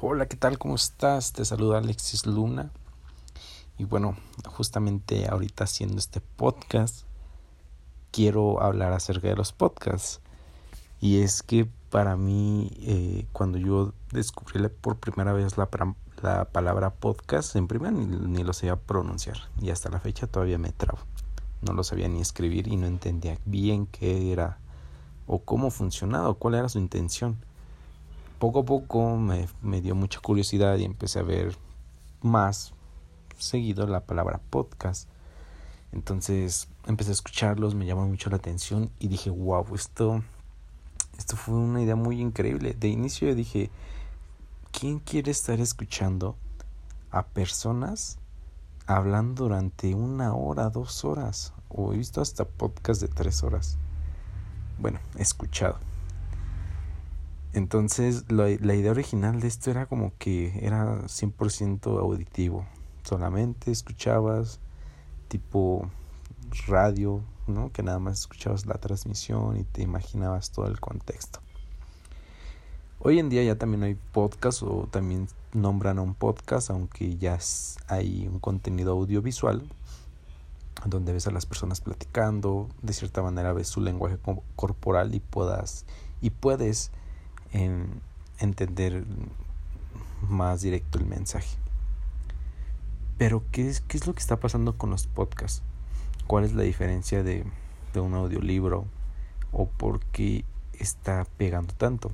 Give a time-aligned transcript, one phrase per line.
[0.00, 0.58] Hola, ¿qué tal?
[0.58, 1.32] ¿Cómo estás?
[1.32, 2.70] Te saluda Alexis Luna.
[3.78, 7.04] Y bueno, justamente ahorita haciendo este podcast,
[8.12, 10.20] quiero hablar acerca de los podcasts.
[11.00, 15.68] Y es que para mí, eh, cuando yo descubrí por primera vez la,
[16.22, 19.38] la palabra podcast, en primer ni, ni, lo sabía pronunciar.
[19.60, 21.00] Y hasta la fecha todavía me trabo.
[21.60, 24.58] No lo sabía ni escribir y no entendía bien qué era
[25.26, 27.47] o cómo funcionaba o cuál era su intención
[28.38, 31.56] poco a poco me, me, dio mucha curiosidad y empecé a ver
[32.22, 32.72] más
[33.38, 35.08] seguido la palabra podcast.
[35.92, 40.22] Entonces empecé a escucharlos, me llamó mucho la atención y dije, wow, esto,
[41.16, 42.76] esto fue una idea muy increíble.
[42.78, 43.70] De inicio yo dije,
[44.70, 46.36] ¿quién quiere estar escuchando
[47.10, 48.18] a personas
[48.86, 51.52] hablando durante una hora, dos horas?
[51.68, 53.78] O he visto hasta podcast de tres horas.
[54.78, 55.78] Bueno, escuchado.
[57.52, 62.66] Entonces la, la, idea original de esto era como que era 100% auditivo.
[63.04, 64.60] Solamente escuchabas
[65.28, 65.90] tipo
[66.66, 67.72] radio, ¿no?
[67.72, 71.40] Que nada más escuchabas la transmisión y te imaginabas todo el contexto.
[73.00, 77.38] Hoy en día ya también hay podcast o también nombran a un podcast, aunque ya
[77.86, 79.62] hay un contenido audiovisual
[80.84, 84.18] donde ves a las personas platicando, de cierta manera ves su lenguaje
[84.56, 85.84] corporal y puedas
[86.20, 86.92] y puedes
[87.52, 88.00] en
[88.38, 89.04] entender
[90.28, 91.56] más directo el mensaje.
[93.16, 95.62] Pero, ¿qué es, ¿qué es lo que está pasando con los podcasts?
[96.26, 97.44] ¿Cuál es la diferencia de,
[97.92, 98.86] de un audiolibro?
[99.50, 100.44] ¿O por qué
[100.78, 102.12] está pegando tanto?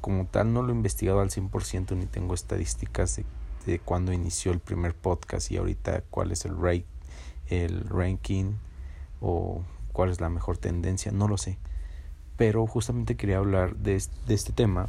[0.00, 3.24] Como tal, no lo he investigado al 100% ni tengo estadísticas de,
[3.66, 6.86] de cuándo inició el primer podcast y ahorita cuál es el, rate,
[7.48, 8.54] el ranking
[9.20, 11.58] o cuál es la mejor tendencia, no lo sé
[12.40, 14.88] pero justamente quería hablar de, este tema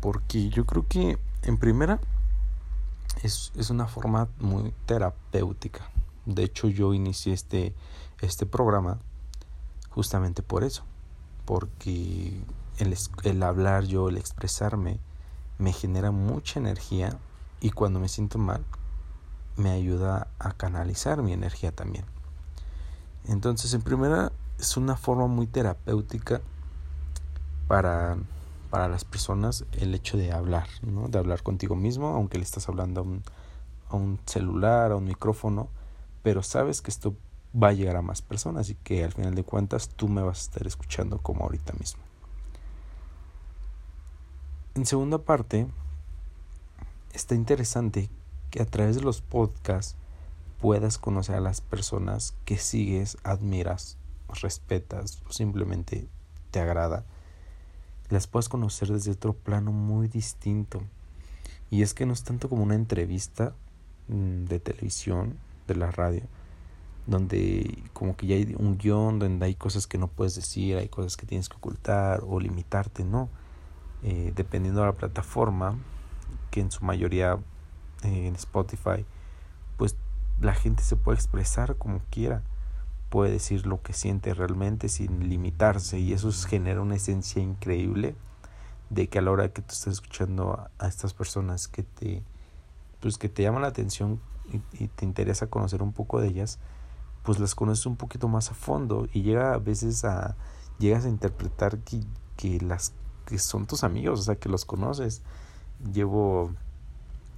[0.00, 2.00] porque yo creo que en primera
[3.22, 5.88] es, es, una forma muy terapéutica.
[6.26, 7.72] De hecho, yo inicié este,
[8.20, 8.98] este programa
[9.90, 10.82] justamente por eso,
[11.44, 12.42] porque
[12.78, 14.98] el, el hablar yo, el expresarme,
[15.58, 17.16] me genera mucha energía
[17.60, 18.64] y cuando me siento mal,
[19.54, 22.06] me ayuda a canalizar mi energía también.
[23.28, 26.40] Entonces, en primera, es una forma muy terapéutica
[27.68, 28.16] para,
[28.70, 31.08] para las personas el hecho de hablar, ¿no?
[31.08, 33.22] de hablar contigo mismo, aunque le estás hablando a un,
[33.88, 35.68] a un celular, a un micrófono,
[36.22, 37.14] pero sabes que esto
[37.60, 40.38] va a llegar a más personas y que al final de cuentas tú me vas
[40.38, 42.02] a estar escuchando como ahorita mismo.
[44.74, 45.66] En segunda parte,
[47.12, 48.08] está interesante
[48.50, 49.96] que a través de los podcasts
[50.60, 53.98] puedas conocer a las personas que sigues, admiras,
[54.40, 56.08] respetas o simplemente
[56.50, 57.04] te agrada
[58.12, 60.82] las puedas conocer desde otro plano muy distinto.
[61.70, 63.54] Y es que no es tanto como una entrevista
[64.08, 66.22] mm, de televisión, de la radio,
[67.06, 70.88] donde como que ya hay un guion, donde hay cosas que no puedes decir, hay
[70.88, 73.28] cosas que tienes que ocultar o limitarte, no.
[74.02, 75.78] Eh, dependiendo de la plataforma,
[76.50, 77.38] que en su mayoría
[78.02, 79.06] eh, en Spotify,
[79.76, 79.96] pues
[80.40, 82.42] la gente se puede expresar como quiera
[83.12, 88.16] puede decir lo que siente realmente sin limitarse y eso genera una esencia increíble
[88.88, 92.22] de que a la hora que tú estás escuchando a, estas personas que te
[93.00, 94.18] pues que te llaman la atención
[94.72, 96.58] y, te interesa conocer un poco de ellas
[97.22, 100.34] pues las conoces un poquito más a fondo y llega a veces a
[100.78, 102.00] llegas a interpretar que,
[102.38, 102.94] que las
[103.26, 105.20] que son tus amigos o sea que los conoces.
[105.92, 106.52] Llevo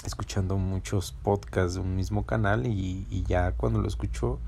[0.05, 4.39] escuchando muchos podcasts de un mismo canal y, y ya cuando lo escucho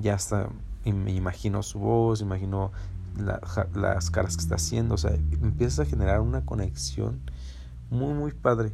[0.00, 0.50] ya está
[0.84, 2.72] y me imagino su voz, imagino
[3.74, 7.20] las caras que está haciendo, o sea, empieza a generar una conexión
[7.90, 8.72] muy, muy padre.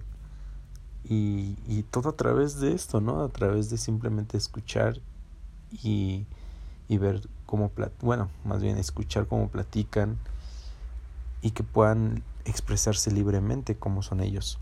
[1.06, 3.22] Y, y todo a través de esto, ¿no?
[3.22, 5.00] A través de simplemente escuchar
[5.70, 6.26] y,
[6.88, 10.18] y ver cómo, bueno, más bien escuchar cómo platican
[11.42, 14.58] y que puedan expresarse libremente como son ellos.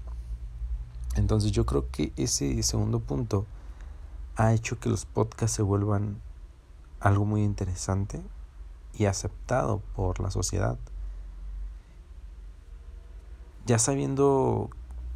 [1.14, 3.46] Entonces yo creo que ese segundo punto
[4.36, 6.20] ha hecho que los podcasts se vuelvan
[7.02, 8.22] algo muy interesante
[8.94, 10.78] y aceptado por la sociedad.
[13.66, 14.70] Ya sabiendo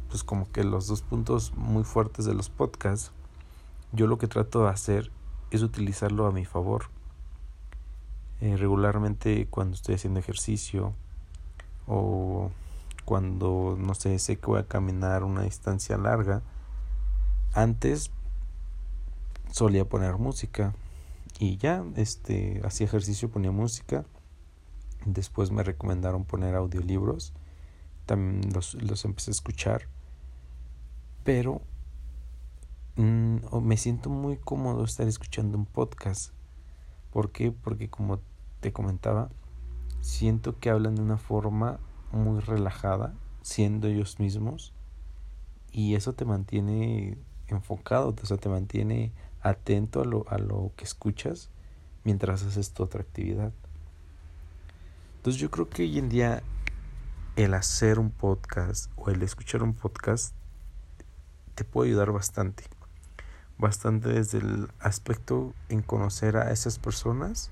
[0.09, 3.11] pues como que los dos puntos muy fuertes de los podcasts,
[3.91, 5.11] yo lo que trato de hacer
[5.51, 6.85] es utilizarlo a mi favor.
[8.39, 10.93] Eh, regularmente cuando estoy haciendo ejercicio
[11.87, 12.51] o
[13.03, 16.41] cuando no sé, sé que voy a caminar una distancia larga,
[17.53, 18.11] antes
[19.51, 20.73] solía poner música
[21.39, 24.05] y ya, este, hacía ejercicio, ponía música.
[25.05, 27.33] Después me recomendaron poner audiolibros.
[28.05, 29.87] También los, los empecé a escuchar.
[31.23, 31.61] pero
[32.95, 36.31] mm, me siento muy cómodo estar escuchando un podcast.
[37.11, 37.51] ¿Por qué?
[37.51, 38.19] Porque como
[38.61, 39.29] te comentaba,
[40.01, 41.79] siento que hablan de una forma
[42.11, 44.73] muy relajada, siendo ellos mismos,
[45.71, 47.17] y eso te mantiene
[47.47, 49.11] enfocado, o sea, te mantiene
[49.41, 51.49] atento a lo, a lo que escuchas
[52.03, 53.51] mientras haces tu otra actividad.
[55.17, 56.41] Entonces yo creo que hoy en día
[57.35, 60.33] el hacer un podcast o el escuchar un podcast
[61.53, 62.63] te puede ayudar bastante.
[63.57, 67.51] Bastante desde el aspecto en conocer a esas personas,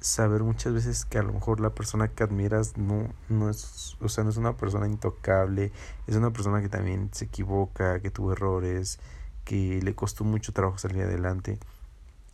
[0.00, 4.08] saber muchas veces que a lo mejor la persona que admiras no, no es, o
[4.08, 5.70] sea, no es una persona intocable,
[6.06, 8.98] es una persona que también se equivoca, que tuvo errores,
[9.44, 11.58] que le costó mucho trabajo salir adelante.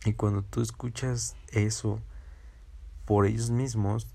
[0.05, 1.99] Y cuando tú escuchas eso
[3.05, 4.07] por ellos mismos,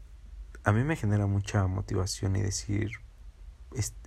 [0.65, 2.93] a mí me genera mucha motivación y decir,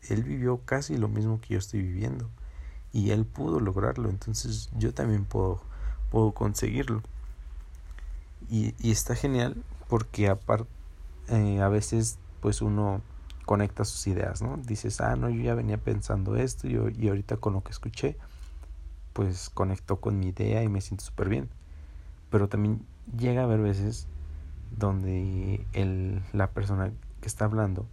[0.09, 2.29] él vivió casi lo mismo que yo estoy viviendo
[2.93, 5.61] y él pudo lograrlo, entonces yo también puedo,
[6.09, 7.03] puedo conseguirlo.
[8.49, 10.69] Y, y está genial porque aparte
[11.27, 13.01] eh, a veces pues uno
[13.45, 14.57] conecta sus ideas, ¿no?
[14.57, 18.17] Dices, ah, no, yo ya venía pensando esto y, y ahorita con lo que escuché,
[19.17, 21.49] pues conectó con mi idea y me siento súper bien.
[22.29, 22.85] Pero también
[23.17, 24.05] llega a haber veces
[24.77, 27.87] donde el, la persona que está hablando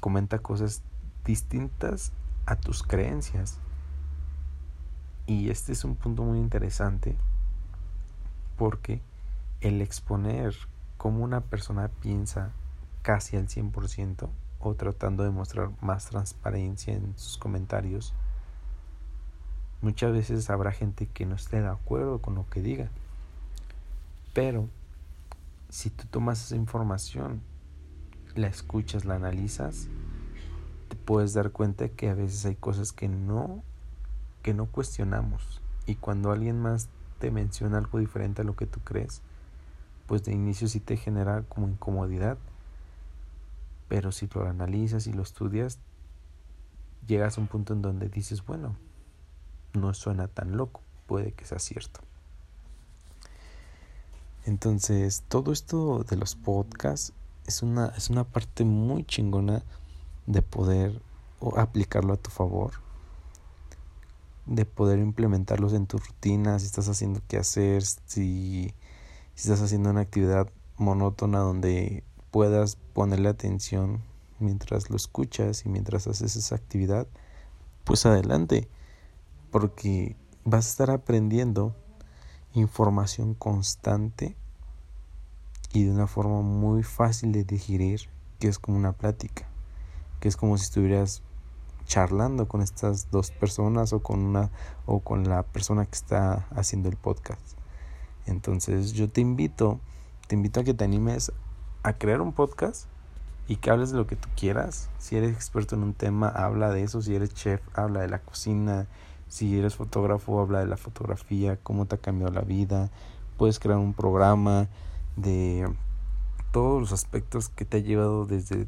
[0.00, 0.82] comenta cosas
[1.24, 2.12] distintas
[2.46, 3.58] a tus creencias.
[5.26, 7.16] Y este es un punto muy interesante
[8.56, 9.00] porque
[9.60, 10.54] el exponer
[10.98, 12.52] cómo una persona piensa
[13.02, 14.28] casi al 100%
[14.60, 18.14] o tratando de mostrar más transparencia en sus comentarios,
[19.80, 22.90] muchas veces habrá gente que no esté de acuerdo con lo que diga.
[24.34, 24.68] Pero
[25.68, 27.40] si tú tomas esa información,
[28.34, 29.88] la escuchas, la analizas,
[30.88, 33.62] te puedes dar cuenta que a veces hay cosas que no
[34.42, 36.88] que no cuestionamos y cuando alguien más
[37.18, 39.20] te menciona algo diferente a lo que tú crees,
[40.06, 42.38] pues de inicio sí te genera como incomodidad,
[43.88, 45.78] pero si lo analizas y lo estudias,
[47.06, 48.76] llegas a un punto en donde dices, bueno,
[49.72, 52.00] no suena tan loco, puede que sea cierto.
[54.44, 57.12] Entonces, todo esto de los podcasts
[57.46, 59.62] es una, es una parte muy chingona
[60.26, 61.00] de poder
[61.56, 62.72] aplicarlo a tu favor,
[64.46, 68.72] de poder implementarlos en tu rutina, si estás haciendo qué hacer, si, si
[69.34, 74.02] estás haciendo una actividad monótona donde puedas ponerle atención
[74.38, 77.06] mientras lo escuchas y mientras haces esa actividad,
[77.84, 78.68] pues adelante,
[79.50, 81.74] porque vas a estar aprendiendo
[82.54, 84.36] información constante
[85.72, 88.08] y de una forma muy fácil de digerir,
[88.38, 89.46] que es como una plática,
[90.20, 91.22] que es como si estuvieras
[91.86, 94.50] charlando con estas dos personas o con una
[94.86, 97.58] o con la persona que está haciendo el podcast.
[98.26, 99.80] Entonces, yo te invito,
[100.26, 101.32] te invito a que te animes
[101.82, 102.86] a crear un podcast
[103.48, 104.90] y que hables de lo que tú quieras.
[104.98, 107.00] Si eres experto en un tema, habla de eso.
[107.00, 108.86] Si eres chef, habla de la cocina.
[109.28, 112.90] Si eres fotógrafo, habla de la fotografía, cómo te ha cambiado la vida.
[113.36, 114.68] Puedes crear un programa
[115.16, 115.68] de
[116.50, 118.66] todos los aspectos que te ha llevado desde,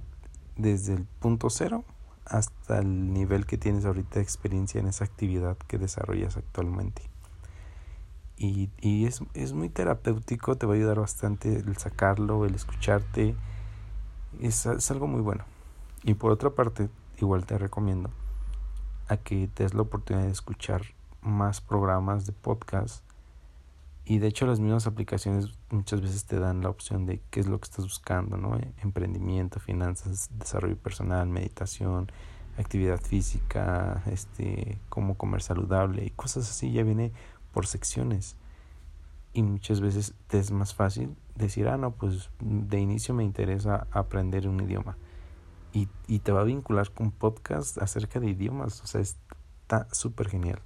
[0.57, 1.85] desde el punto cero
[2.27, 7.02] hasta el nivel que tienes ahorita de experiencia en esa actividad que desarrollas actualmente.
[8.37, 13.35] Y, y es, es, muy terapéutico, te va a ayudar bastante el sacarlo, el escucharte.
[14.40, 15.45] Es, es algo muy bueno.
[16.05, 16.88] Y por otra parte,
[17.19, 18.11] igual te recomiendo
[19.11, 20.83] a que te des la oportunidad de escuchar
[21.21, 23.05] más programas de podcast.
[24.05, 27.49] Y de hecho las mismas aplicaciones muchas veces te dan la opción de qué es
[27.49, 28.57] lo que estás buscando, ¿no?
[28.83, 32.11] Emprendimiento, finanzas, desarrollo personal, meditación,
[32.57, 36.73] actividad física, este, cómo comer saludable y cosas así.
[36.73, 37.12] Ya viene
[37.52, 38.37] por secciones.
[39.33, 43.88] Y muchas veces te es más fácil decir, ah, no, pues de inicio me interesa
[43.90, 44.97] aprender un idioma
[45.73, 48.81] y, y te va a vincular con podcast acerca de idiomas.
[48.83, 50.61] O sea, está súper genial.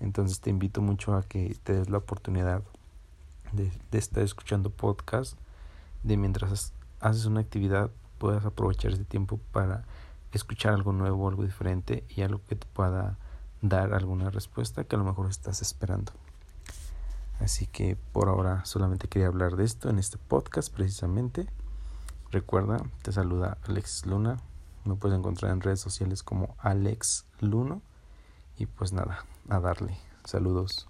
[0.00, 2.62] Entonces te invito mucho a que te des la oportunidad
[3.52, 5.38] de, de estar escuchando podcast,
[6.02, 9.84] de mientras haces una actividad puedas aprovechar ese tiempo para
[10.32, 13.18] escuchar algo nuevo, algo diferente y algo que te pueda
[13.62, 16.12] dar alguna respuesta que a lo mejor estás esperando.
[17.40, 21.46] Así que por ahora solamente quería hablar de esto en este podcast precisamente.
[22.34, 24.38] Recuerda, te saluda Alex Luna.
[24.84, 27.80] Me puedes encontrar en redes sociales como Alex Luno.
[28.58, 29.96] Y pues nada, a darle.
[30.24, 30.88] Saludos.